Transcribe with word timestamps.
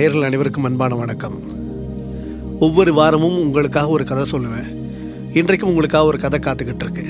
நேர்கள் 0.00 0.26
அனைவருக்கும் 0.26 0.64
அன்பான 0.64 0.94
வணக்கம். 0.94 1.34
ஒவ்வொரு 2.58 2.92
வாரமும் 2.94 3.38
உங்களுக்காக 3.38 3.88
ஒரு 3.88 4.04
கதை 4.04 4.24
சொல்லுவேன். 4.30 4.68
இன்றைக்கும் 5.32 5.68
உங்களுக்காக 5.68 6.04
ஒரு 6.04 6.18
கதை 6.18 6.38
காத்துக்கிட்டு 6.38 6.84
இருக்கு. 6.84 7.04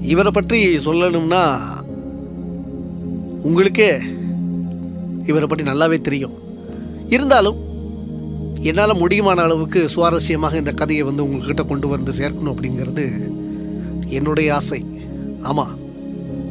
இவரை 0.00 0.30
பற்றி 0.30 0.76
சொல்லணும்னா 0.76 1.42
உங்களுக்கே 3.42 3.98
இவரை 5.26 5.48
பற்றி 5.48 5.70
நல்லாவே 5.70 6.00
தெரியும். 6.00 6.38
இருந்தாலும் 7.08 7.58
என்னால் 8.60 9.00
முடியுமான 9.00 9.42
அளவுக்கு 9.46 9.88
சுவாரஸ்யமாக 9.96 10.54
இந்த 10.54 10.72
கதையை 10.72 11.04
வந்து 11.04 11.24
உங்கள்கிட்ட 11.24 11.66
கொண்டு 11.66 11.88
வந்து 11.88 12.12
சேர்க்கணும் 12.18 12.54
அப்படிங்கிறது 12.54 13.34
என்னுடைய 14.06 14.54
ஆசை. 14.54 14.86
ஆமாம் 15.42 15.76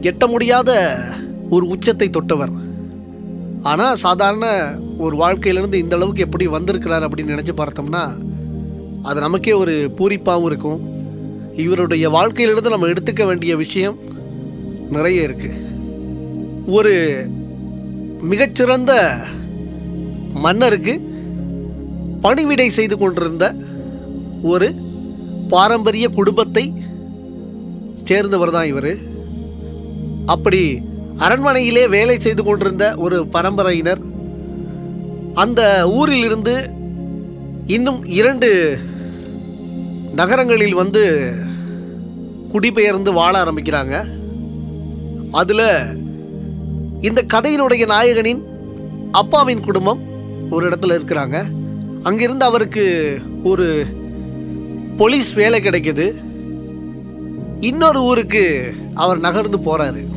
எட்ட 0.02 0.28
முடியாத 0.28 1.00
ஒரு 1.50 1.68
உச்சத்தை 1.68 2.10
தொட்டவர் 2.10 2.72
ஆனால் 3.72 4.00
சாதாரண 4.04 4.46
ஒரு 5.06 5.16
வாழ்க்கையிலேருந்து 5.22 5.82
இந்த 5.84 5.96
அளவுக்கு 5.98 6.26
எப்படி 6.26 6.46
வந்திருக்கிறார் 6.56 7.06
அப்படின்னு 7.08 7.34
நினச்சி 7.34 7.54
பார்த்தோம்னா 7.60 8.04
அது 9.10 9.18
நமக்கே 9.26 9.54
ஒரு 9.62 9.74
பூரிப்பாகவும் 9.98 10.50
இருக்கும். 10.50 10.82
இவருடைய 11.64 12.06
வாழ்க்கையிலிருந்து 12.18 12.74
நம்ம 12.74 12.90
எடுத்துக்க 12.94 13.24
வேண்டிய 13.30 13.54
விஷயம் 13.64 13.98
நிறைய 14.96 15.28
இருக்குது 15.28 15.62
ஒரு 16.78 16.94
மிகச்சிறந்த 18.32 18.94
மன்னருக்கு 20.46 20.94
பணிவிடை 22.26 22.68
செய்து 22.78 22.96
கொண்டிருந்த 22.98 23.46
ஒரு 24.54 24.68
பாரம்பரிய 25.54 26.08
குடும்பத்தை 26.20 26.66
சேர்ந்தவர் 28.10 28.56
தான் 28.58 28.70
இவர். 28.72 28.94
அப்படி 30.34 30.62
அரண்மனையிலே 31.18 31.90
வேலை 31.90 32.20
செய்து 32.20 32.44
கொண்டிருந்த 32.44 32.96
ஒரு 32.96 33.26
பரம்பரையினர் 33.32 34.02
அந்த 35.34 35.90
ஊரிலிருந்து 35.92 36.70
இன்னும் 37.66 38.06
இரண்டு 38.06 38.78
நகரங்களில் 40.16 40.74
வந்து 40.74 41.34
குடிபெயர்ந்து 42.50 43.14
வாழ 43.14 43.44
ஆரம்பிக்கிறாங்க. 43.44 44.06
அதில் 45.32 45.68
இந்த 47.02 47.24
கதையினுடைய 47.34 47.86
நாயகனின் 47.86 48.44
அப்பாவின் 49.12 49.60
குடும்பம் 49.60 50.00
ஒரு 50.50 50.70
இடத்துல 50.70 50.98
இருக்கிறாங்க. 50.98 51.44
அங்கிருந்து 52.04 52.46
அவருக்கு 52.46 53.20
ஒரு 53.44 53.86
போலீஸ் 54.98 55.34
வேலை 55.34 55.62
கிடைக்கிது. 55.62 56.14
இன்னொரு 57.60 58.00
ஊருக்கு 58.00 58.76
அவர் 58.94 59.20
நகர்ந்து 59.20 59.58
போகிறாரு 59.58 60.13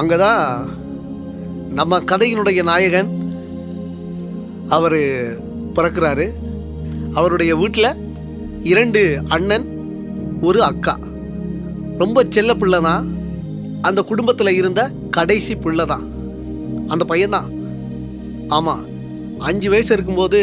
அங்கே 0.00 0.16
தான் 0.16 0.42
நம்ம 1.78 1.98
கதையினுடைய 2.10 2.62
நாயகன் 2.70 3.10
அவர் 4.76 5.00
பிறக்கிறாரு. 5.76 6.26
அவருடைய 7.18 7.52
வீட்டில் 7.56 7.98
இரண்டு 8.72 9.02
அண்ணன் 9.28 9.66
ஒரு 10.48 10.60
அக்கா. 10.62 10.94
ரொம்ப 12.02 12.24
செல்ல 12.36 12.54
பிள்ளை 12.54 12.80
தான் 12.80 13.04
அந்த 13.88 14.02
குடும்பத்தில் 14.02 14.58
இருந்த 14.60 14.82
கடைசி 15.16 15.54
பிள்ளை 15.56 15.84
தான் 15.86 16.04
அந்த 16.92 17.04
பையன்தான். 17.10 17.48
ஆமாம் 18.48 18.82
அஞ்சு 19.38 19.68
வயசு 19.70 19.90
இருக்கும்போது 19.94 20.40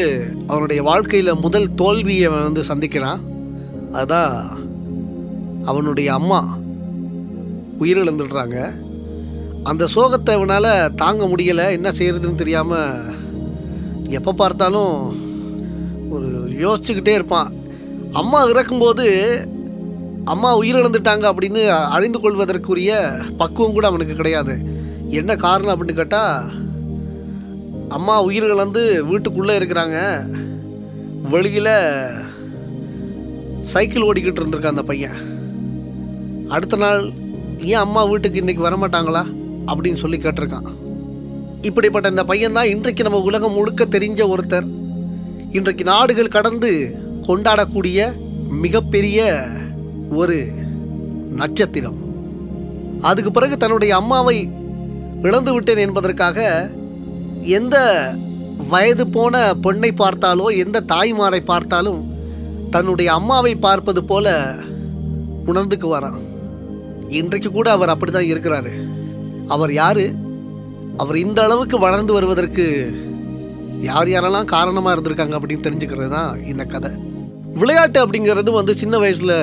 அவனுடைய 0.47 0.83
வாழ்க்கையில் 0.83 1.41
முதல் 1.45 1.73
தோல்வியை 1.81 2.23
அவன் 2.29 2.47
வந்து 2.47 2.63
சந்திக்கிறான். 2.71 3.21
அதுதான் 3.91 4.33
அவனுடைய 5.63 6.09
அம்மா 6.13 6.57
உயிரிழந்துடுறாங்க. 7.79 8.57
அந்த 9.63 9.87
சோகத்தை 9.95 10.31
அவனால் 10.33 10.93
தாங்க 10.95 11.25
முடியலை. 11.25 11.71
என்ன 11.71 11.89
செய்கிறதுன்னு 11.89 12.35
தெரியாமல் 12.35 13.13
எப்போ 14.09 14.33
பார்த்தாலும் 14.33 14.95
ஒரு 16.09 16.29
யோசிச்சுக்கிட்டே 16.63 17.13
இருப்பான். 17.13 17.53
அம்மா 18.11 18.43
இறக்கும்போது 18.43 19.05
அம்மா 20.25 20.49
உயிரிழந்துட்டாங்க 20.59 21.25
அப்படின்னு 21.31 21.61
அறிந்து 21.67 22.19
கொள்வதற்குரிய 22.19 22.91
பக்குவம் 23.37 23.73
கூட 23.73 23.87
அவனுக்கு 23.87 24.15
கிடையாது. 24.15 24.55
என்ன 25.09 25.35
காரணம் 25.35 25.73
அப்படின்னு 25.73 25.93
கேட்டால் 25.93 26.51
அம்மா 27.89 28.25
உயிரிழந்து 28.25 28.83
வீட்டுக்குள்ளே 29.09 29.57
இருக்கிறாங்க. 29.57 29.97
வெளியில் 31.33 31.73
சைக்கிள் 33.61 34.07
ஓடிக்கிட்டு 34.09 34.41
இருந்திருக்கான் 34.41 34.75
அந்த 34.75 34.83
பையன். 34.83 35.19
அடுத்த 36.47 36.75
நாள் 36.75 37.11
ஏன் 37.73 37.83
அம்மா 37.85 38.03
வீட்டுக்கு 38.03 38.41
இன்றைக்கி 38.41 38.63
வரமாட்டாங்களா? 38.67 39.23
அப்படின்னு 39.69 40.01
சொல்லி 40.03 40.17
கேட்டிருக்கான். 40.17 40.67
இப்படிப்பட்ட 41.61 42.09
இந்த 42.09 42.23
பையன்தான் 42.23 42.71
இன்றைக்கு 42.73 43.03
நம்ம 43.03 43.19
உலகம் 43.19 43.55
முழுக்க 43.57 43.85
தெரிஞ்ச 43.85 44.21
ஒருத்தர். 44.33 44.67
இன்றைக்கு 45.51 45.83
நாடுகள் 45.83 46.35
கடந்து 46.37 46.71
கொண்டாடக்கூடிய 47.27 47.99
மிகப்பெரிய 48.63 49.47
ஒரு 50.09 50.37
நட்சத்திரம். 51.39 51.99
அதுக்கு 53.01 53.31
பிறகு 53.31 53.57
தன்னுடைய 53.57 53.95
அம்மாவை 53.95 54.49
இழந்து 55.21 55.53
விட்டேன் 55.53 55.77
என்பதற்காக 55.77 56.69
எந்த 57.41 57.77
வயது 58.69 59.07
போன 59.07 59.53
பெண்ணை 59.65 59.91
பார்த்தாலோ 59.91 60.47
எந்த 60.63 60.83
தாய்மாரை 60.93 61.39
பார்த்தாலும் 61.45 62.01
தன்னுடைய 62.69 63.13
அம்மாவை 63.13 63.55
பார்ப்பது 63.55 64.03
போல 64.03 64.35
உணர்ந்துக்கு 65.45 65.87
வரான் 65.95 66.19
இன்றைக்கு 67.09 67.51
கூட 67.51 67.71
அவர் 67.71 67.89
அப்படி 67.89 68.11
தான் 68.11 68.29
இருக்கிறாரு. 68.31 68.90
அவர் 69.55 69.71
யார்? 69.81 70.05
அவர் 71.01 71.17
இந்த 71.25 71.39
அளவுக்கு 71.47 71.77
வளர்ந்து 71.79 72.13
வருவதற்கு 72.17 72.65
யார் 73.89 74.09
யாரெல்லாம் 74.13 74.51
காரணமாக 74.55 74.93
இருந்திருக்காங்க 74.95 75.35
அப்படின்னு 75.37 75.65
தெரிஞ்சுக்கிறது 75.67 76.09
தான் 76.17 76.31
இந்த 76.51 76.63
கதை. 76.73 76.91
விளையாட்டு 77.61 77.99
அப்படிங்கிறது 78.03 78.51
வந்து 78.57 78.73
சின்ன 78.81 78.95
வயசில் 79.03 79.35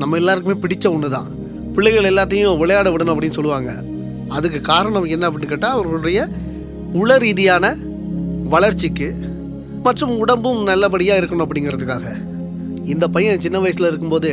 நம்ம 0.00 0.18
எல்லாருக்குமே 0.20 0.56
பிடிச்ச 0.64 0.86
ஒன்று 0.96 1.08
தான் 1.16 1.28
பிள்ளைகள் 1.74 2.10
எல்லாத்தையும் 2.10 2.60
விளையாட 2.60 2.88
விடணும் 2.90 3.14
அப்படின்னு 3.14 3.38
சொல்லுவாங்க. 3.38 3.72
அதுக்கு 4.36 4.60
காரணம் 4.72 5.08
என்ன 5.14 5.24
அப்படின்னு 5.28 5.52
கேட்டால் 5.52 5.76
அவர்களுடைய 5.76 6.20
உள 7.00 7.18
ரீதியான 7.24 7.74
வளர்ச்சிக்கு 8.54 9.08
மற்றும் 9.86 10.14
உடம்பும் 10.22 10.62
நல்லபடியாக 10.70 11.20
இருக்கணும் 11.20 11.46
அப்படிங்கிறதுக்காக. 11.46 12.06
இந்த 12.92 13.04
பையன் 13.16 13.44
சின்ன 13.44 13.58
வயசில் 13.64 13.90
இருக்கும்போது 13.90 14.30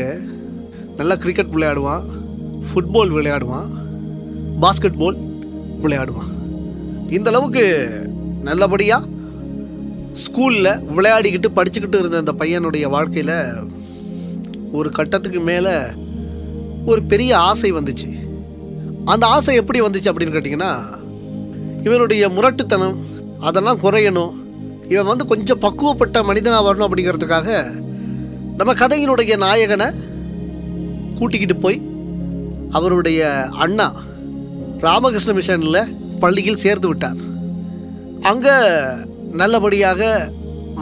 நல்லா 1.00 1.16
கிரிக்கெட் 1.24 1.54
விளையாடுவான் 1.56 2.06
ஃபுட்பால் 2.68 3.14
விளையாடுவான். 3.18 3.68
பாஸ்கெட் 4.64 5.00
பால் 5.02 5.18
விளையாடுவான். 5.84 6.32
இந்த 7.16 7.30
அளவுக்கு 7.32 7.64
நல்லபடியாக 8.48 9.10
ஸ்கூலில் 10.24 10.72
விளையாடிக்கிட்டு 10.98 11.50
படிச்சுக்கிட்டு 11.58 12.00
இருந்த 12.02 12.22
அந்த 12.24 12.34
பையனுடைய 12.42 12.86
வாழ்க்கையில் 12.96 13.36
ஒரு 14.78 14.90
கட்டத்துக்கு 14.98 15.42
மேலே 15.50 15.76
ஒரு 16.92 17.02
பெரிய 17.12 17.32
ஆசை 17.50 17.70
வந்துச்சு. 17.78 18.10
அந்த 19.14 19.24
ஆசை 19.36 19.56
எப்படி 19.62 19.82
வந்துச்சு 19.82 20.10
அப்படின்னு 20.12 20.36
கேட்டிங்கன்னா 20.36 20.72
இவனுடைய 21.88 22.24
முரட்டுத்தனம் 22.36 22.98
அதெல்லாம் 23.48 23.84
குறையணும் 23.86 24.34
இவன் 24.94 25.12
வந்து 25.12 25.26
கொஞ்சம் 25.32 25.64
பக்குவப்பட்ட 25.66 26.18
மனிதனாக 26.30 26.66
வரணும் 26.68 26.88
அப்படிங்கிறதுக்காக 26.88 27.50
நம்ம 28.60 28.74
கதையினுடைய 28.82 29.34
நாயகனை 29.46 29.88
கூட்டிக்கிட்டு 31.18 31.56
போய் 31.66 31.80
அவருடைய 32.78 33.22
அண்ணா 33.66 33.88
ராமகிருஷ்ண 34.86 35.32
மிஷனில் 35.38 35.92
பள்ளியில் 36.22 36.64
சேர்த்து 36.64 36.88
விட்டார். 36.90 37.20
அங்கே 38.32 38.56
நல்லபடியாக 39.42 40.02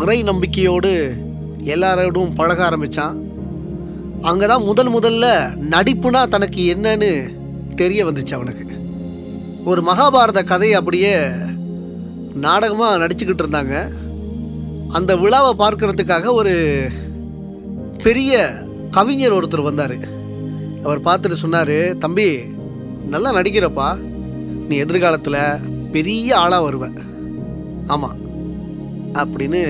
இறை 0.02 0.18
நம்பிக்கையோடு 0.30 0.92
எல்லாரோடும் 1.74 2.36
பழக 2.40 2.60
ஆரம்பித்தான் 2.66 3.16
அங்கே 4.30 4.46
தான் 4.52 4.68
முதல் 4.70 4.92
முதல்ல 4.96 5.26
நடிப்புனா 5.74 6.22
தனக்கு 6.36 6.62
என்னன்னு 6.74 7.10
தெரிய 7.82 8.02
வந்துச்சு 8.08 8.34
அவனுக்கு. 8.38 8.66
ஒரு 9.72 9.82
மகாபாரத 9.90 10.40
கதையை 10.52 10.76
அப்படியே 10.80 11.14
நாடகமாக 12.46 13.00
நடிச்சுக்கிட்டு 13.02 13.44
இருந்தாங்க. 13.44 13.76
அந்த 14.98 15.12
விழாவை 15.24 15.52
பார்க்கறதுக்காக 15.64 16.34
ஒரு 16.40 16.54
பெரிய 18.06 18.34
கவிஞர் 18.98 19.38
ஒருத்தர் 19.38 19.70
வந்தார். 19.70 19.98
அவர் 20.86 21.06
பார்த்துட்டு 21.08 21.44
சொன்னார் 21.44 21.78
தம்பி 22.04 22.30
நல்லா 23.08 23.34
நடிக்கிறப்பா 23.34 23.88
நீ 24.68 24.76
எதிர்காலத்தில் 24.76 25.42
பெரிய 25.92 26.38
ஆளாக 26.38 26.64
வருவ. 26.66 26.86
ஆமாம் 27.88 28.18
அப்படின்னு 29.14 29.62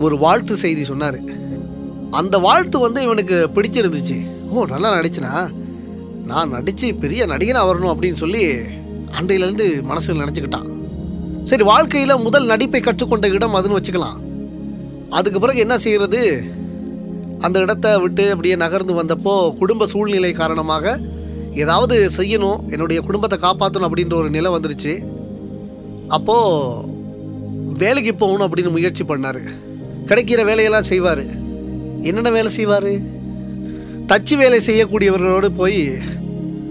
ஒரு 0.00 0.18
வாழ்த்து 0.18 0.56
செய்தி 0.56 0.84
சொன்னார். 0.84 1.20
அந்த 2.10 2.38
வாழ்த்து 2.38 2.78
வந்து 2.78 3.02
இவனுக்கு 3.02 3.50
பிடிச்சிருந்துச்சு. 3.54 4.18
ஓ 4.48 4.64
நல்லா 4.64 4.92
நடிச்சனா? 4.92 5.32
நான் 6.26 6.50
நடித்து 6.50 6.94
பெரிய 6.94 7.24
நடிகனாக 7.24 7.68
வரணும் 7.70 7.92
அப்படின்னு 7.92 8.20
சொல்லி 8.22 8.44
அன்றையிலேருந்து 9.18 9.82
மனசில் 9.82 10.20
நினச்சிக்கிட்டான். 10.20 10.68
சரி 11.44 11.62
வாழ்க்கையில் 11.62 12.16
முதல் 12.16 12.46
நடிப்பை 12.46 12.80
கற்றுக்கொண்ட 12.80 13.28
இடம் 13.28 13.54
அதுன்னு 13.54 13.78
வச்சுக்கலாம். 13.78 14.18
அதுக்கு 15.10 15.40
பிறகு 15.40 15.58
என்ன 15.58 15.78
செய்கிறது 15.78 16.44
அந்த 17.38 17.58
இடத்த 17.58 17.98
விட்டு 17.98 18.24
அப்படியே 18.30 18.56
நகர்ந்து 18.56 18.94
வந்தப்போ 19.02 19.54
குடும்ப 19.54 19.86
சூழ்நிலை 19.86 20.32
காரணமாக 20.32 21.00
ஏதாவது 21.58 22.10
செய்யணும் 22.16 22.58
என்னுடைய 22.72 23.02
குடும்பத்தை 23.02 23.38
காப்பாற்றணும் 23.38 23.88
அப்படின்ற 23.88 24.14
ஒரு 24.14 24.30
நிலை 24.30 24.52
வந்துருச்சு. 24.52 25.04
அப்போது 26.08 26.88
வேலைக்கு 27.78 28.14
போகணும் 28.14 28.46
அப்படின்னு 28.48 28.70
முயற்சி 28.70 29.04
பண்ணார். 29.04 29.40
கிடைக்கிற 30.06 30.44
வேலையெல்லாம் 30.44 30.82
செய்வார். 30.82 31.24
என்னென்ன 32.02 32.30
வேலை 32.30 32.50
செய்வார்? 32.50 32.90
தச்சு 34.06 34.36
வேலை 34.36 34.58
செய்யக்கூடியவர்களோடு 34.66 35.48
போய் 35.48 35.98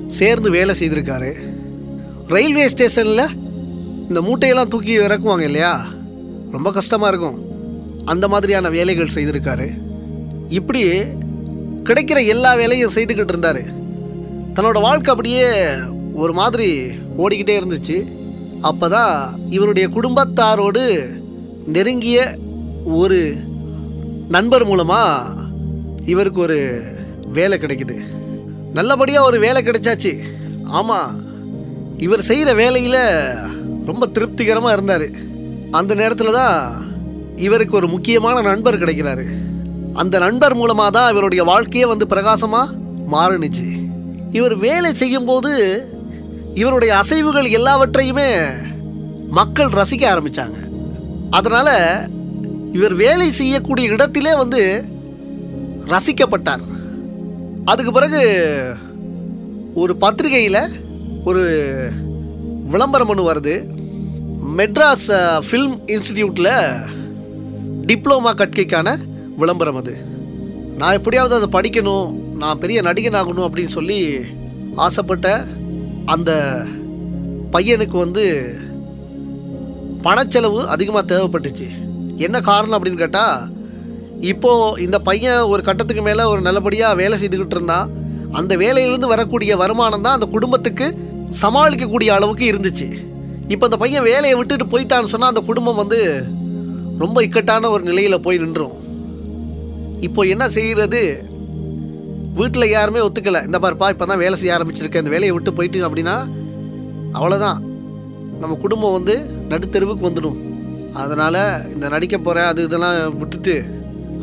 சேர்ந்து 0.07 0.51
வேலை 0.51 0.75
செய்திருக்காரு. 0.80 1.31
ரயில்வே 2.28 2.68
ஸ்டேஷனில் 2.68 3.30
இந்த 4.07 4.22
மூட்டையெல்லாம் 4.22 4.68
தூக்கி 4.68 5.00
இறக்குவாங்க 5.00 5.42
இல்லையா? 5.42 5.86
ரொம்ப 6.51 6.72
கஷ்டமாக 6.72 7.12
இருக்கும். 7.16 7.38
அந்த 8.06 8.28
மாதிரியான 8.28 8.69
வேலைகள் 8.69 9.16
செய்திருக்காரு. 9.16 9.68
இப்படி 10.50 10.83
கிடைக்கிற 11.83 12.28
எல்லா 12.28 12.54
வேலையும் 12.54 12.94
செய்துக்கிட்டு 12.95 13.33
இருந்தார். 13.36 13.77
தன்னோட 14.57 14.80
வாழ்க்கை 14.86 15.09
அப்படியே 15.13 15.48
ஒரு 16.21 16.33
மாதிரி 16.38 16.69
ஓடிக்கிட்டே 17.24 17.56
இருந்துச்சு. 17.59 17.98
அப்போ 18.69 18.86
தான் 18.95 19.15
இவருடைய 19.56 19.88
குடும்பத்தாரோடு 19.95 20.83
நெருங்கிய 21.75 22.19
ஒரு 23.01 23.19
நண்பர் 24.36 24.65
மூலமாக 24.69 25.45
இவருக்கு 26.13 26.42
ஒரு 26.45 26.57
வேலை 27.38 27.57
கிடைக்குது. 27.63 27.98
நல்லபடியாக 28.77 29.27
ஒரு 29.30 29.39
வேலை 29.45 29.62
கிடைச்சாச்சு. 29.63 30.13
ஆமாம் 30.80 31.12
இவர் 32.06 32.27
செய்கிற 32.30 32.50
வேலையில் 32.63 33.01
ரொம்ப 33.89 34.07
திருப்திகரமாக 34.15 34.75
இருந்தார். 34.77 35.07
அந்த 35.80 35.94
நேரத்தில் 36.01 36.38
தான் 36.42 36.59
இவருக்கு 37.48 37.75
ஒரு 37.81 37.88
முக்கியமான 37.95 38.42
நண்பர் 38.51 38.81
கிடைக்கிறாரு. 38.83 39.27
அந்த 40.04 40.18
நண்பர் 40.19 40.59
மூலமாக 40.62 40.92
தான் 40.98 41.12
இவருடைய 41.13 41.44
வாழ்க்கையே 41.51 41.86
வந்து 41.94 42.07
பிரகாசமாக 42.13 42.75
மாறுனுச்சு. 43.15 43.69
இவர் 44.32 44.56
வேலை 44.56 44.94
செய்யும்போது 44.94 45.52
இவருடைய 46.54 47.00
அசைவுகள் 47.00 47.52
எல்லாவற்றையுமே 47.52 48.30
மக்கள் 49.30 49.70
ரசிக்க 49.70 50.06
ஆரம்பித்தாங்க 50.14 50.70
அதனால் 51.30 52.10
இவர் 52.74 52.94
வேலை 52.94 53.32
செய்யக்கூடிய 53.32 53.88
இடத்திலே 53.90 54.36
வந்து 54.36 54.86
ரசிக்கப்பட்டார். 55.86 56.60
அதுக்கு 57.66 57.92
பிறகு 57.92 58.22
ஒரு 59.74 59.96
பத்திரிகையில் 59.96 60.82
ஒரு 61.24 61.44
விளம்பரம் 62.66 63.08
ஒன்று 63.08 63.34
வருது. 63.34 63.66
மெட்ராஸ் 64.58 65.40
ஃபில்ம் 65.52 65.80
இன்ஸ்டிடியூட்டில் 65.86 66.88
டிப்ளமா 67.88 68.32
கற்கைக்கான 68.36 68.98
விளம்பரம் 69.38 69.76
அது. 69.76 69.98
நான் 70.78 70.94
எப்படியாவது 70.94 71.36
அதை 71.36 71.48
படிக்கணும் 71.50 72.27
நான் 72.42 72.62
பெரிய 72.63 72.80
நடிகன் 72.88 73.19
ஆகணும் 73.19 73.48
அப்படின்னு 73.48 73.74
சொல்லி 73.78 74.00
ஆசைப்பட்ட 74.86 75.28
அந்த 76.13 76.31
பையனுக்கு 77.56 77.98
வந்து 78.06 78.24
பணச்செலவு 80.06 80.60
அதிகமாக 80.74 81.06
தேவைப்பட்டுச்சு. 81.12 81.68
என்ன 82.25 82.38
காரணம் 82.50 82.75
அப்படின்னு 82.78 83.04
கேட்டால் 83.04 83.38
இப்போது 84.31 84.81
இந்த 84.86 84.98
பையன் 85.07 85.50
ஒரு 85.54 85.62
கட்டத்துக்கு 85.68 86.04
மேலே 86.07 86.24
ஒரு 86.31 86.42
நல்லபடியாக 86.48 87.00
வேலை 87.01 87.16
செய்துக்கிட்டு 87.22 87.57
இருந்தான் 87.57 87.92
அந்த 88.40 88.54
வேலையிலேருந்து 88.63 89.13
வரக்கூடிய 89.13 89.51
வருமானம் 89.63 90.06
தான் 90.06 90.18
அந்த 90.18 90.28
குடும்பத்துக்கு 90.36 90.88
சமாளிக்கக்கூடிய 91.42 92.10
அளவுக்கு 92.18 92.45
இருந்துச்சு. 92.51 92.88
இப்போ 93.54 93.63
அந்த 93.68 93.78
பையன் 93.83 94.07
வேலையை 94.12 94.36
விட்டுட்டு 94.40 94.66
போயிட்டான்னு 94.74 95.13
சொன்னால் 95.13 95.33
அந்த 95.33 95.44
குடும்பம் 95.50 95.81
வந்து 95.81 96.00
ரொம்ப 97.04 97.18
இக்கட்டான 97.28 97.69
ஒரு 97.75 97.83
நிலையில் 97.90 98.24
போய் 98.25 98.42
நின்றோம். 98.44 98.78
இப்போ 100.07 100.22
என்ன 100.33 100.45
செய்கிறது 100.57 101.01
வீட்டில் 102.39 102.74
யாருமே 102.75 103.00
ஒத்துக்கலை. 103.07 103.42
இந்த 103.48 103.57
பாருப்பா 103.63 103.88
இப்போ 103.94 104.06
தான் 104.10 104.22
வேலை 104.24 104.36
செய்ய 104.39 104.56
ஆரம்பிச்சிருக்கேன். 104.57 105.04
இந்த 105.04 105.13
வேலையை 105.16 105.34
விட்டு 105.36 105.51
போயிட்டு 105.57 105.80
அப்படின்னா 105.88 106.16
அவ்வளோதான் 107.18 107.60
நம்ம 108.42 108.54
குடும்பம் 108.63 108.95
வந்து 108.98 109.16
நடுத்தெருவுக்கு 109.51 110.07
வந்துடும். 110.07 110.38
அதனால் 111.01 111.42
இந்த 111.75 111.86
நடிக்க 111.94 112.16
போகிற 112.18 112.44
அது 112.51 112.62
இதெல்லாம் 112.68 112.98
விட்டுட்டு 113.22 113.56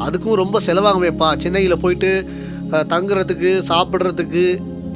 அதுக்கும் 0.05 0.41
ரொம்ப 0.43 0.61
செலவாகுமேப்பா 0.67 1.29
சென்னையில் 1.45 1.83
போயிட்டு 1.85 2.11
தங்குறதுக்கு 2.93 3.51
சாப்பிட்றதுக்கு 3.71 4.45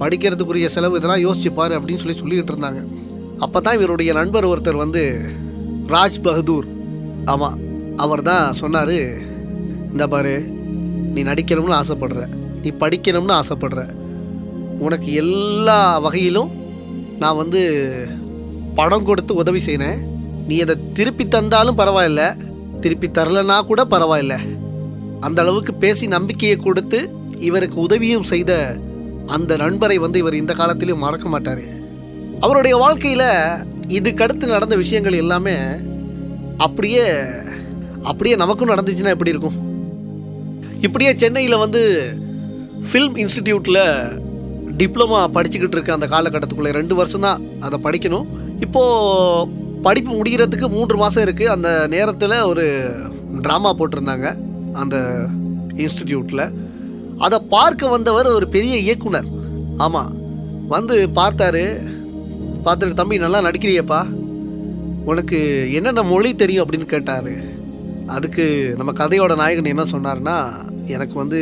படிக்கிறதுக்குரிய 0.00 0.68
செலவு 0.76 0.98
இதெல்லாம் 0.98 1.24
யோசிச்சுப்பார் 1.26 1.76
அப்படின்னு 1.76 2.02
சொல்லி 2.02 2.16
சொல்லிக்கிட்டு 2.20 2.54
இருந்தாங்க. 2.54 2.80
அப்போ 3.44 3.58
தான் 3.66 3.76
இவருடைய 3.78 4.10
நண்பர் 4.20 4.50
ஒருத்தர் 4.50 4.82
வந்து 4.84 5.02
ராஜ் 5.94 6.18
பகதூர். 6.26 6.68
ஆமாம் 7.32 7.58
அவர் 8.04 8.22
தான் 8.30 8.58
சொன்னார் 8.62 8.98
இந்த 9.92 10.06
பாரு 10.14 10.34
நீ 11.14 11.22
நடிக்கணும்னு 11.30 11.78
ஆசைப்படுற. 11.80 12.22
நீ 12.62 12.70
படிக்கணும்னு 12.82 13.40
ஆசைப்படுற. 13.40 13.82
உனக்கு 14.78 15.12
எல்லா 15.12 15.98
வகையிலும் 15.98 16.50
நான் 17.18 17.36
வந்து 17.36 17.60
பணம் 18.74 19.04
கொடுத்து 19.04 19.34
உதவி 19.34 19.58
செய்கிறேன் 19.58 19.98
நீ 20.48 20.60
அதை 20.60 20.74
திருப்பி 20.92 21.26
தந்தாலும் 21.26 21.78
பரவாயில்ல. 21.78 22.22
திருப்பி 22.80 23.08
தரலனா 23.08 23.56
கூட 23.64 23.84
பரவாயில்ல. 23.84 24.34
அந்த 25.20 25.42
அளவுக்கு 25.42 25.74
பேசி 25.74 26.06
நம்பிக்கையை 26.06 26.56
கொடுத்து 26.56 26.98
இவருக்கு 27.38 27.80
உதவியும் 27.80 28.28
செய்த 28.32 28.52
அந்த 29.26 29.56
நண்பரை 29.56 29.98
வந்து 29.98 30.18
இவர் 30.18 30.34
இந்த 30.34 30.52
காலத்திலையும் 30.54 31.04
மறக்க 31.04 31.28
மாட்டார். 31.28 31.64
அவருடைய 32.40 32.76
வாழ்க்கையில் 32.76 33.28
இதுக்கடுத்து 33.98 34.46
நடந்த 34.46 34.76
விஷயங்கள் 34.76 35.20
எல்லாமே 35.22 35.56
அப்படியே 36.56 37.04
அப்படியே 38.02 38.36
நமக்கும் 38.36 38.70
நடந்துச்சுன்னா 38.70 39.14
எப்படி 39.16 39.30
இருக்கும்? 39.30 39.58
இப்படியே 40.80 41.12
சென்னையில் 41.16 41.62
வந்து 41.64 41.82
ஃபில்ம் 42.86 43.16
இன்ஸ்டிடியூட்டில் 43.22 43.82
டிப்ளமா 44.78 45.20
படிச்சுக்கிட்டு 45.34 45.76
இருக்க 45.76 45.92
அந்த 45.92 46.06
காலகட்டத்துக்குள்ளே 46.06 46.70
ரெண்டு 46.70 46.94
வருஷம் 46.94 47.20
தான் 47.20 47.42
அதை 47.60 47.78
படிக்கணும். 47.82 48.26
இப்போது 48.60 49.50
படிப்பு 49.82 50.22
முடிகிறதுக்கு 50.22 50.68
மூன்று 50.70 50.96
மாதம் 50.96 51.24
இருக்குது 51.24 51.44
அந்த 51.44 51.86
நேரத்தில் 51.90 52.34
ஒரு 52.40 52.64
ட்ராமா 53.42 53.70
போட்டிருந்தாங்க 53.78 54.26
அந்த 54.72 55.26
இன்ஸ்டிடியூட்டில் 55.74 56.52
அதை 57.18 57.38
பார்க்க 57.50 57.88
வந்தவர் 57.88 58.26
ஒரு 58.26 58.48
பெரிய 58.48 58.78
இயக்குனர். 58.78 59.28
ஆமாம் 59.76 60.12
வந்து 60.68 61.08
பார்த்தாரு. 61.14 61.64
பார்த்துட்டு 62.64 62.94
தம்பி 62.94 63.18
நல்லா 63.18 63.40
நடிக்கிறியப்பா. 63.40 64.00
உனக்கு 65.04 65.68
என்னென்ன 65.72 66.02
மொழி 66.02 66.34
தெரியும்? 66.34 66.68
அப்படின்னு 66.68 66.84
கேட்டார். 66.84 67.30
அதுக்கு 68.06 68.74
நம்ம 68.76 68.92
கதையோட 68.92 69.36
நாயகன் 69.36 69.64
என்ன 69.64 69.82
சொன்னார்னா 69.82 70.36
எனக்கு 70.86 71.14
வந்து 71.14 71.40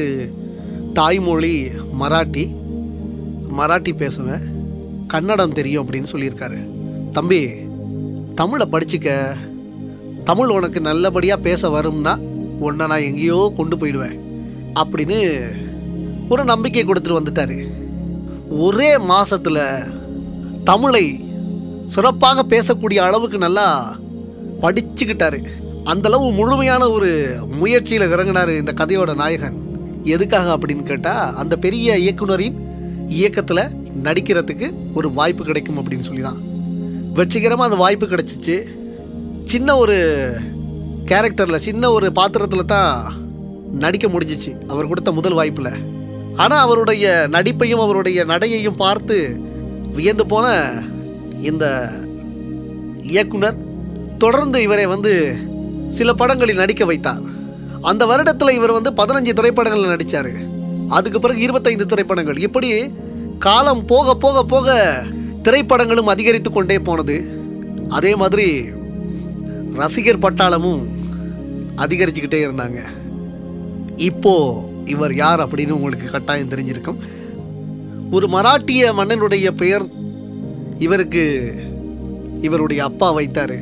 தாய்மொழி 0.97 1.69
மராட்டி. 2.01 2.55
மராட்டி 3.59 3.97
பேசுவேன். 3.97 4.39
கன்னடம் 5.07 5.53
தெரியும் 5.53 5.89
அப்படின்னு 5.89 6.07
சொல்லியிருக்காரு. 6.13 6.67
தம்பி 7.11 7.49
தமிழை 8.35 8.67
படிச்சுக்க. 8.67 9.37
தமிழ் 10.25 10.49
உனக்கு 10.49 10.81
நல்லபடியாக 10.81 11.43
பேச 11.43 11.69
வரும்னா 11.69 12.19
உன்னை 12.59 12.87
நான் 12.87 13.01
எங்கேயோ 13.01 13.53
கொண்டு 13.57 13.77
போயிடுவேன் 13.77 14.19
அப்படின்னு 14.83 15.49
ஒரு 16.29 16.45
நம்பிக்கை 16.45 16.85
கொடுத்துட்டு 16.85 17.19
வந்துட்டாரு. 17.19 17.67
ஒரே 18.51 18.99
மாதத்தில் 18.99 19.93
தமிழை 20.65 21.25
சிறப்பாக 21.87 22.43
பேசக்கூடிய 22.49 22.97
அளவுக்கு 22.97 23.39
நல்லா 23.39 23.97
படிச்சுக்கிட்டாரு. 24.61 25.43
அந்த 25.85 26.09
அளவு 26.09 26.31
முழுமையான 26.31 26.89
ஒரு 26.89 27.37
முயற்சியில் 27.51 28.09
இறங்கினார் 28.09 28.57
இந்த 28.57 28.73
கதையோட 28.73 29.15
நாயகன். 29.15 29.66
எதுக்காக 30.13 30.49
அப்படின்னு 30.57 30.85
கேட்டால் 30.91 31.35
அந்த 31.43 31.55
பெரிய 31.65 31.97
இயக்குனரின் 32.05 32.59
இயக்கத்தில் 33.19 33.65
நடிக்கிறதுக்கு 34.07 34.69
ஒரு 34.99 35.09
வாய்ப்பு 35.19 35.43
கிடைக்கும் 35.49 35.79
அப்படின்னு 35.81 36.09
சொல்லி 36.09 36.23
தான் 36.23 36.41
வெற்றிகரமாக 37.19 37.69
அந்த 37.69 37.79
வாய்ப்பு 37.83 38.07
கிடைச்சிச்சு. 38.07 38.57
சின்ன 39.53 39.77
ஒரு 39.83 39.97
கேரக்டரில் 41.11 41.65
சின்ன 41.67 41.91
ஒரு 41.97 42.07
பாத்திரத்தில் 42.19 42.71
தான் 42.75 42.91
நடிக்க 43.83 44.07
முடிஞ்சிச்சு. 44.09 44.53
அவர் 44.73 44.91
கொடுத்த 44.91 45.13
முதல் 45.13 45.39
வாய்ப்பில். 45.39 45.71
ஆனால் 46.43 46.65
அவருடைய 46.65 47.05
நடிப்பையும் 47.37 47.83
அவருடைய 47.85 48.19
நடையையும் 48.33 48.81
பார்த்து 48.85 49.17
வியந்து 49.97 50.27
போன 50.33 50.47
இந்த 51.51 51.65
இயக்குனர் 53.15 53.63
தொடர்ந்து 54.25 54.59
இவரை 54.67 54.87
வந்து 54.95 55.13
சில 55.99 56.13
படங்களில் 56.21 56.63
நடிக்க 56.63 56.85
வைத்தார். 56.85 57.25
அந்த 57.81 58.07
வருடத்தில் 58.07 58.51
இவர் 58.51 58.73
வந்து 58.73 58.91
பதினஞ்சு 58.91 59.33
திரைப்படங்களில் 59.33 59.89
நடித்தார் 59.89 60.33
அதுக்கு 60.89 61.21
பிறகு 61.21 61.41
இருபத்தைந்து 61.41 61.87
திரைப்படங்கள். 61.87 62.39
இப்படி 62.39 62.93
காலம் 63.39 63.85
போக 63.85 64.15
போக 64.15 64.43
போக 64.43 65.05
திரைப்படங்களும் 65.43 66.09
அதிகரித்து 66.09 66.53
கொண்டே 66.53 66.79
போனது. 66.79 67.41
அதே 67.89 68.17
மாதிரி 68.17 68.65
ரசிகர் 69.75 70.19
பட்டாளமும் 70.19 70.85
அதிகரிச்சுக்கிட்டே 71.77 72.41
இருந்தாங்க. 72.47 72.79
இப்போ 73.97 74.65
இவர் 74.85 75.15
யார் 75.15 75.49
அப்படின்னு 75.49 75.71
உங்களுக்கு 75.71 76.11
கட்டாயம் 76.11 76.49
தெரிஞ்சிருக்கும். 76.49 76.99
ஒரு 78.11 78.27
மராட்டிய 78.27 78.93
மன்னனுடைய 78.97 79.51
பெயர் 79.51 79.87
இவருக்கு 80.79 81.55
இவருடைய 82.41 82.85
அப்பா 82.85 83.11
வைத்தார். 83.11 83.59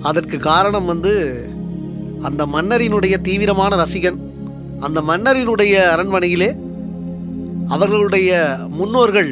அதற்கு 0.00 0.38
காரணம் 0.38 0.84
வந்து 0.84 1.48
அந்த 2.28 2.42
மன்னரினுடைய 2.54 3.14
தீவிரமான 3.28 3.72
ரசிகன் 3.82 4.20
அந்த 4.86 4.98
மன்னரினுடைய 5.10 5.74
அரண்மனையிலே 5.94 6.50
அவர்களுடைய 7.74 8.30
முன்னோர்கள் 8.78 9.30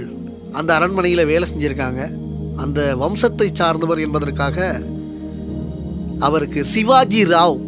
அந்த 0.58 0.70
அரண்மனையில் 0.78 1.30
வேலை 1.30 1.46
செஞ்சுருக்காங்க. 1.50 2.02
அந்த 2.62 2.80
வம்சத்தை 3.02 3.46
சார்ந்தவர் 3.52 4.02
என்பதற்காக 4.06 4.66
அவருக்கு 6.26 6.60
சிவாஜி 6.72 7.22
ராவ் 7.34 7.60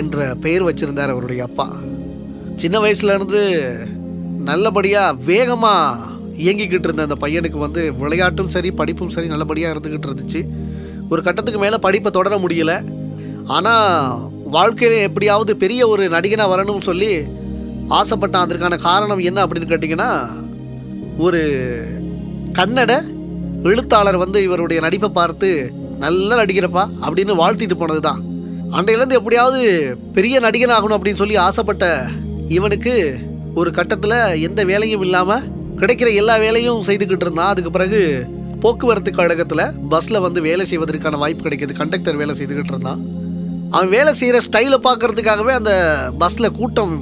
என்ற 0.00 0.34
பெயர் 0.44 0.66
வச்சிருந்தார் 0.68 1.12
அவருடைய 1.14 1.42
அப்பா. 1.48 1.66
சின்ன 2.62 2.76
வயசுலேருந்து 2.78 3.42
நல்லபடியாக 4.50 5.18
வேகமாக 5.30 6.14
இயங்கிக்கிட்டு 6.44 6.88
இருந்த 6.88 7.06
அந்த 7.06 7.16
பையனுக்கு 7.24 7.58
வந்து 7.64 7.82
விளையாட்டும் 8.02 8.52
சரி 8.54 8.70
படிப்பும் 8.80 9.12
சரி 9.16 9.28
நல்லபடியாக 9.32 9.74
இருந்துக்கிட்டு 9.74 10.08
இருந்துச்சு. 10.10 10.42
ஒரு 11.10 11.20
கட்டத்துக்கு 11.26 11.60
மேலே 11.60 11.78
படிப்பை 11.86 12.12
தொடர 12.18 12.36
முடியல. 12.44 12.72
ஆனால் 13.56 14.34
வாழ்க்கையில் 14.54 15.04
எப்படியாவது 15.06 15.52
பெரிய 15.62 15.88
ஒரு 15.88 16.04
நடிகனாக 16.08 16.50
வரணும்னு 16.52 16.88
சொல்லி 16.88 17.10
ஆசைப்பட்டான். 17.98 18.44
அதற்கான 18.46 18.76
காரணம் 18.76 19.22
என்ன 19.28 19.38
அப்படின்னு 19.44 19.70
கேட்டிங்கன்னா 19.72 20.10
ஒரு 21.18 21.40
கன்னட 22.58 22.92
எழுத்தாளர் 23.62 24.16
வந்து 24.16 24.38
இவருடைய 24.42 24.80
நடிப்பை 24.86 25.08
பார்த்து 25.08 25.48
நல்லா 25.98 26.34
நடிக்கிறப்பா 26.42 26.84
அப்படின்னு 27.06 27.34
வாழ்த்திட்டு 27.42 27.76
போனது 27.78 28.00
தான் 28.00 28.20
அன்றையிலேருந்து 28.76 29.18
எப்படியாவது 29.20 29.60
பெரிய 30.12 30.40
நடிகன் 30.40 30.74
ஆகணும் 30.76 30.96
அப்படின்னு 30.98 31.22
சொல்லி 31.22 31.36
ஆசைப்பட்ட 31.36 31.84
இவனுக்கு 32.48 32.94
ஒரு 33.54 33.70
கட்டத்தில் 33.70 34.18
எந்த 34.48 34.60
வேலையும் 34.64 35.04
இல்லாமல் 35.08 35.46
கிடைக்கிற 35.80 36.08
எல்லா 36.14 36.36
வேலையும் 36.36 36.82
செய்துக்கிட்டு 36.88 37.26
இருந்தான். 37.26 37.52
அதுக்கு 37.52 37.70
பிறகு 37.70 38.00
போக்குவரத்து 38.60 39.10
கழகத்தில் 39.12 39.64
பஸ்ஸில் 39.88 40.24
வந்து 40.26 40.40
வேலை 40.48 40.66
செய்வதற்கான 40.66 41.16
வாய்ப்பு 41.16 41.44
கிடைக்கிது. 41.48 41.72
கண்டக்டர் 41.72 42.20
வேலை 42.22 42.34
செய்துக்கிட்டு 42.38 42.74
இருந்தான். 42.74 43.02
அவன் 43.76 43.90
வேலை 43.94 44.12
செய்கிற 44.18 44.38
ஸ்டைலை 44.44 44.76
பார்க்குறதுக்காகவே 44.84 45.52
அந்த 45.60 45.72
பஸ்ஸில் 46.18 46.56
கூட்டம் 46.58 46.94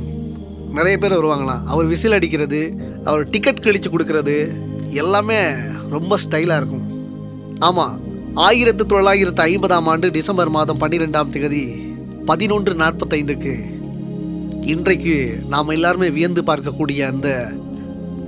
நிறைய 0.76 0.94
பேர் 0.98 1.16
வருவாங்களாம். 1.18 1.64
அவர் 1.72 1.86
விசில் 1.90 2.16
அடிக்கிறது 2.16 2.60
அவர் 3.04 3.28
டிக்கெட் 3.34 3.60
கழித்து 3.64 3.88
கொடுக்கறது 3.90 4.36
எல்லாமே 5.02 5.38
ரொம்ப 5.94 6.18
ஸ்டைலாக 6.24 6.60
இருக்கும். 6.60 6.86
ஆமாம் 7.58 7.94
ஆயிரத்து 8.46 8.86
தொள்ளாயிரத்து 8.86 9.42
ஐம்பதாம் 9.44 9.90
ஆண்டு 9.92 10.10
டிசம்பர் 10.10 10.50
மாதம் 10.56 10.80
பன்னிரெண்டாம் 10.80 11.32
தேதி 11.34 11.62
பதினொன்று 12.30 12.74
நாற்பத்தைந்துக்கு 12.82 13.54
இன்றைக்கு 14.74 15.16
நாம் 15.52 15.74
எல்லாருமே 15.76 16.10
வியந்து 16.16 16.42
பார்க்கக்கூடிய 16.42 17.00
அந்த 17.12 17.28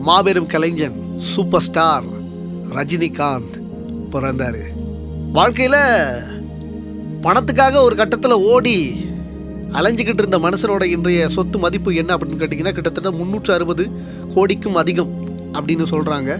மாபெரும் 0.08 0.50
கலைஞன் 0.54 0.98
சூப்பர் 1.32 1.66
ஸ்டார் 1.68 2.08
ரஜினிகாந்த் 2.76 3.56
பிறந்தார். 4.10 4.62
வாழ்க்கையில் 5.38 5.80
பணத்துக்காக 7.26 7.80
ஒரு 7.87 7.95
கட்டத்தில் 7.97 8.42
ஓடி 8.52 8.76
அலைஞ்சிக்கிட்டு 9.78 10.23
இருந்த 10.25 10.38
மனுஷனோட 10.38 10.85
இன்றைய 10.95 11.28
சொத்து 11.28 11.56
மதிப்பு 11.59 11.90
என்ன 12.00 12.11
அப்படின்னு 12.16 12.40
கேட்டிங்கன்னா 12.42 12.75
கிட்டத்தட்ட 12.76 13.11
முந்நூற்று 13.11 13.52
அறுபது 13.54 13.85
கோடிக்கும் 14.35 14.78
அதிகம் 14.83 15.12
அப்படின்னு 15.56 15.87
சொல்கிறாங்க 15.92 16.30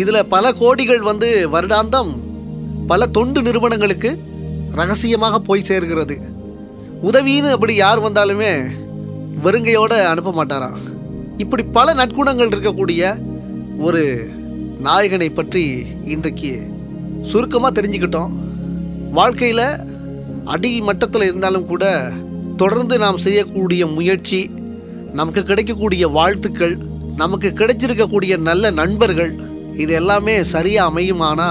இதில் 0.00 0.28
பல 0.34 0.52
கோடிகள் 0.60 1.02
வந்து 1.08 1.28
வருடாந்தம் 1.54 2.12
பல 2.90 3.06
தொண்டு 3.16 3.40
நிறுவனங்களுக்கு 3.42 4.10
ரகசியமாக 4.80 5.38
போய் 5.38 5.68
சேர்கிறது. 5.70 6.16
உதவின்னு 7.08 7.54
அப்படி 7.56 7.74
யார் 7.74 8.00
வந்தாலுமே 8.06 8.52
வெறுங்கையோடு 9.44 9.98
அனுப்ப 10.12 10.32
மாட்டாராம். 10.38 10.78
இப்படி 11.36 11.62
பல 11.78 11.94
நற்குணங்கள் 12.00 12.52
இருக்கக்கூடிய 12.52 13.02
ஒரு 13.86 14.02
நாயகனை 14.86 15.28
பற்றி 15.30 15.64
இன்றைக்கு 16.14 16.52
சுருக்கமாக 17.30 17.72
தெரிஞ்சுக்கிட்டோம். 17.78 18.32
வாழ்க்கையில் 19.18 19.66
அடி 20.44 20.80
மட்டத்தில் 20.80 21.22
இருந்தாலும் 21.22 21.66
கூட 21.66 22.12
தொடர்ந்து 22.56 22.98
நாம் 22.98 23.16
செய்யக்கூடிய 23.16 23.86
முயற்சி 23.86 24.50
நமக்கு 25.12 25.42
கிடைக்கக்கூடிய 25.42 26.06
வாழ்த்துக்கள் 26.08 26.78
நமக்கு 27.16 27.48
கிடைச்சிருக்கக்கூடிய 27.48 28.36
நல்ல 28.38 28.70
நண்பர்கள் 28.70 29.32
இது 29.76 29.92
எல்லாமே 29.92 30.42
சரியாக 30.42 30.90
அமையுமானா 30.90 31.50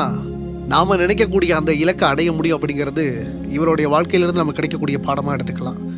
நாம் 0.67 0.89
நினைக்கக்கூடிய 0.89 1.51
அந்த 1.51 1.74
இலக்கை 1.74 2.10
அடைய 2.10 2.31
முடியும் 2.31 2.57
அப்படிங்கிறது 2.60 3.27
இவருடைய 3.50 3.89
வாழ்க்கையிலிருந்து 3.89 4.39
நமக்கு 4.39 4.55
கிடைக்கக்கூடிய 4.55 4.98
பாடமாக 4.98 5.36
எடுத்துக்கலாம். 5.36 5.90